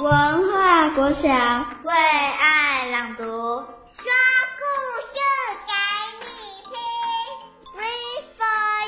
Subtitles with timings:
[0.00, 1.28] 文化国小
[1.84, 3.66] 为爱朗读，说
[4.58, 4.62] 故
[5.12, 5.16] 事
[5.66, 5.72] 给
[6.20, 6.26] 你
[6.68, 6.76] 听，
[7.76, 8.44] Read for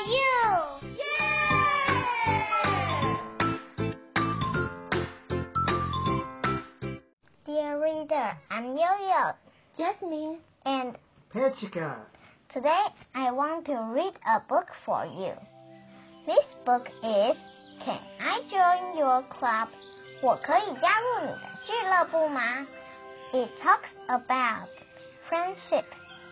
[0.07, 0.19] you.
[7.45, 9.33] Dear reader, I'm Yo-Yo,
[9.77, 10.95] Jasmine, and
[11.33, 12.05] Pechika.
[12.53, 15.33] today I want to read a book for you.
[16.25, 17.37] This book is
[17.83, 19.69] Can I Join Your Club?
[20.23, 22.41] 我可以加入你的俱乐部吗？
[23.31, 24.67] It talks about
[25.29, 25.85] friendship.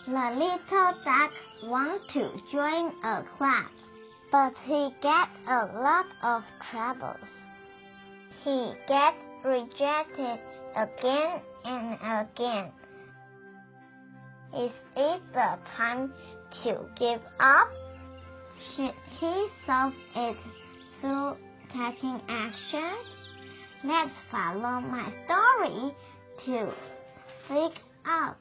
[0.06, 1.32] The little duck
[1.64, 3.68] wants to join a club,
[4.32, 7.28] but he gets a lot of troubles.
[8.44, 10.40] He gets rejected
[10.76, 12.72] again and again.
[14.54, 16.14] Is it the time
[16.64, 17.70] to give up?
[18.76, 20.38] Should he solve it
[21.02, 21.38] through
[21.74, 22.96] taking action?
[23.85, 25.93] Let's follow my story
[26.45, 26.73] to
[27.49, 27.73] figure
[28.05, 28.37] out.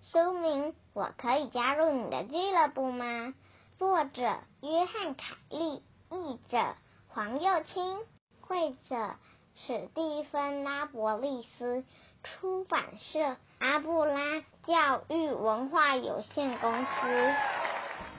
[0.00, 3.34] 书名：我可以加入你的俱乐部吗？
[3.80, 6.76] 作者：约翰·凯利，译者：
[7.08, 7.98] 黄又青，
[8.40, 9.16] 绘者：
[9.56, 11.84] 史蒂芬·拉伯利斯，
[12.22, 17.34] 出版社：阿布拉教育文化有限公司。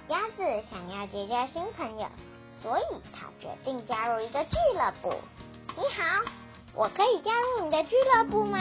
[0.09, 2.09] 鸭子想要结交新朋友，
[2.61, 5.15] 所以他决定加入一个俱乐部。
[5.75, 6.31] 你好，
[6.75, 8.57] 我可以加入你的俱乐部吗？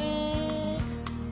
[0.00, 0.80] 嗯，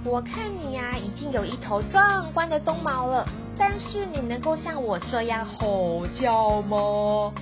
[0.05, 3.27] 我看你呀、啊，已经有一头壮观的鬃毛了，
[3.59, 7.33] 但是你能够像我这样吼叫吗？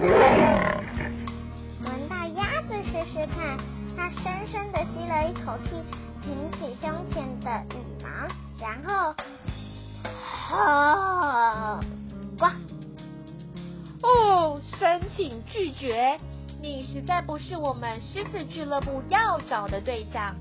[0.00, 0.08] 闻
[2.08, 3.58] 到鸭子试试看，
[3.94, 5.82] 它深深的吸了一口气，
[6.22, 8.08] 挺起胸前的羽毛，
[8.58, 9.14] 然后，
[10.48, 11.78] 吼，
[12.38, 12.46] 呱！
[14.02, 16.18] 哦，申请拒绝。
[16.64, 20.34] 你实在不是我们狮子俱乐部要找的对象。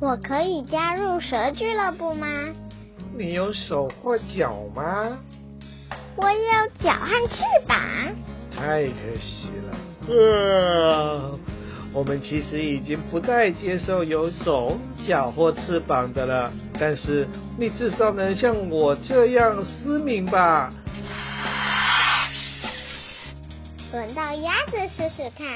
[0.00, 2.28] 我可以加入蛇俱乐部吗？
[3.18, 5.18] 你有手或脚吗？
[6.14, 7.76] 我有脚和翅膀。
[8.54, 10.14] 太可惜了。
[10.14, 11.38] 呃，
[11.92, 14.78] 我们其实已经不再接受有手、
[15.08, 16.52] 脚或翅膀的了。
[16.78, 17.26] 但是
[17.58, 20.72] 你至少能像我这样失明吧？
[23.92, 25.46] 轮到鸭子试试看，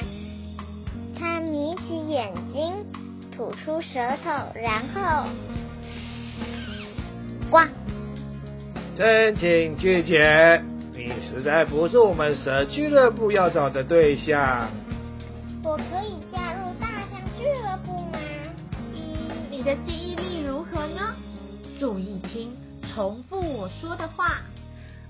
[1.19, 2.73] 它眯起眼睛，
[3.37, 5.29] 吐出舌头，然后，
[7.51, 7.59] 呱！
[8.97, 14.69] 申请拒绝，你实在不是我们蛇俱乐部要找的对象。
[15.65, 18.19] 我可以加入大象俱乐部吗？
[18.95, 21.15] 嗯，你的记忆力如何呢？
[21.79, 22.57] 注意听，
[22.95, 24.43] 重复我说的话。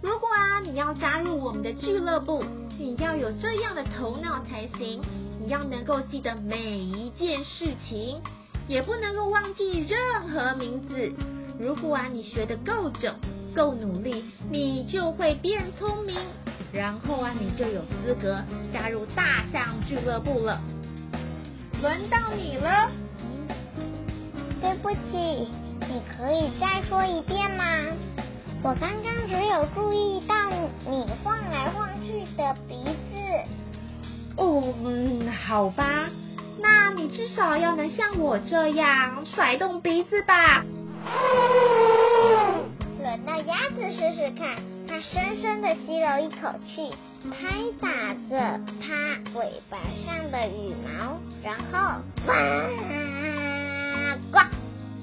[0.02, 2.42] 如果啊，你要加入我们的俱乐部，
[2.78, 5.02] 你要有这样的头脑才行。
[5.38, 8.20] 你要能够记得每一件事情，
[8.66, 11.12] 也不能够忘记任何名字。
[11.58, 13.12] 如果啊，你学得够久、
[13.54, 16.16] 够努力，你就会变聪明，
[16.72, 20.60] 然后啊，你就有资格加入大象俱乐部了。
[21.82, 22.90] 轮到你了。
[24.62, 25.48] 对不起，
[25.88, 27.64] 你可以再说一遍吗？
[28.62, 30.34] 我刚刚只有注意到
[30.87, 33.16] 你晃来晃去的鼻子。
[34.37, 36.10] 哦，嗯，好吧，
[36.59, 40.62] 那你至少要能像我这样甩动鼻子吧。
[43.03, 46.92] 轮到鸭子试试看，它深深的吸了一口气，
[47.31, 52.32] 拍打着它尾巴上的羽毛，然后，呱！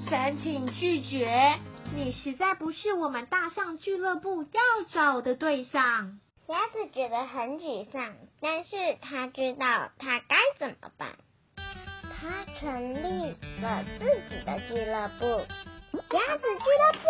[0.08, 1.58] 申请拒绝。
[1.94, 4.60] 你实在不是我们大象俱乐部要
[4.90, 6.18] 找的对象。
[6.46, 11.16] 鸭子觉得很沮丧，但是他知道他该怎么办。
[11.56, 15.24] 他成立了自己的俱乐部——
[16.14, 17.06] 鸭子俱乐部。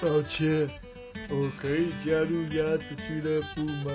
[0.00, 0.68] 抱歉，
[1.30, 3.90] 我可以加入鸭子俱乐部吗？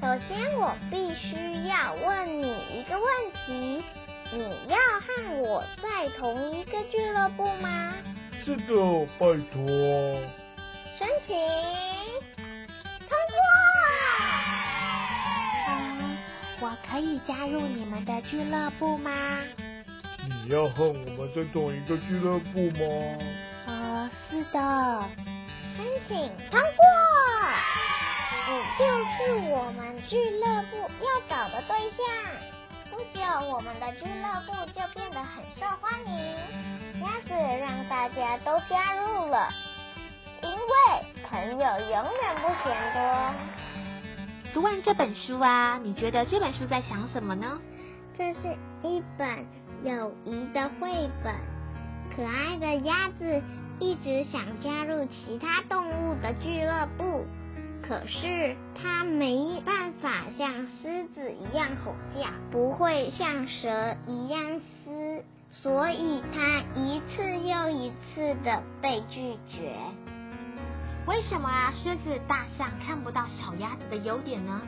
[0.00, 2.08] 首先，我必须要问
[2.40, 3.08] 你一个问
[3.46, 3.82] 题。
[4.30, 7.94] 你要和我在同一个俱乐部吗？
[8.44, 9.66] 是的，拜托。
[10.98, 11.34] 申请
[13.08, 13.38] 通过。
[15.68, 16.18] 嗯，
[16.60, 19.10] 我可以加入你们的俱乐部吗？
[20.26, 22.78] 你要和我们在同一个俱乐部吗？
[23.66, 24.58] 呃，是的。
[25.76, 26.16] 申请
[26.50, 26.84] 通过。
[28.50, 32.04] 你就是我们俱乐部要找的对象。
[32.98, 33.20] 不久，
[33.54, 36.34] 我们的俱乐部就变得很受欢迎。
[37.00, 39.48] 鸭子让大家都加入了，
[40.42, 43.32] 因为朋友永远不嫌多。
[44.52, 47.60] 读完这本书啊，你觉得这本书在想什么呢？
[48.16, 49.46] 这是一本
[49.84, 51.36] 友谊的绘本。
[52.16, 53.40] 可爱的鸭子
[53.78, 57.24] 一直想加入其他动物的俱乐部，
[57.88, 69.74] 可是它没办法像狮子一样吼叫，不会像蛇一样撕，所以它一次又一次的被拒绝。
[71.06, 71.72] 为什么啊？
[71.74, 74.60] 狮子、大象看不到小鸭子的优点呢？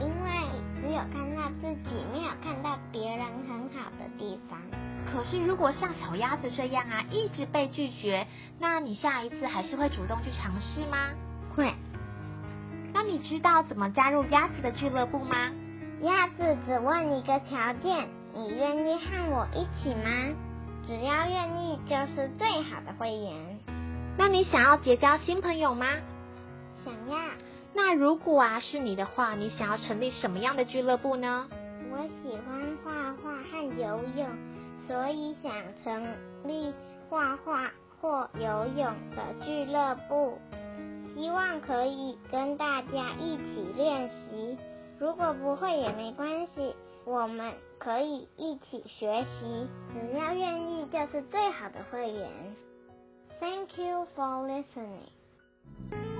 [0.00, 0.30] 因为
[0.80, 4.58] 只有看到自己，没有看到别人很好的地方。
[5.12, 8.26] 可是如果像小鸭子这样啊，一直被拒绝，
[8.58, 11.10] 那你下一次还是会主动去尝试吗？
[11.54, 11.74] 会。
[13.22, 15.50] 知道怎么加入鸭子的俱乐部吗？
[16.02, 20.34] 鸭子只问一个条件：你愿意和我一起吗？
[20.84, 23.58] 只要愿意，就是最好的会员。
[24.18, 25.86] 那你想要结交新朋友吗？
[26.84, 27.18] 想要。
[27.74, 31.46] 那如果啊是你的话，你想要成立什么样的俱乐部呢？
[31.90, 32.92] 我喜欢画
[33.22, 34.26] 画和游泳，
[34.88, 35.52] 所以想
[35.84, 36.04] 成
[36.44, 36.74] 立
[37.08, 37.70] 画画
[38.00, 40.38] 或游泳的俱乐部，
[41.14, 44.56] 希望可以跟大家一起练习。
[44.98, 46.74] 如果不会也没关系，
[47.04, 49.68] 我们可以一起学习。
[49.92, 52.30] 只要愿意，就是最好的会员。
[53.40, 56.11] Thank you for listening.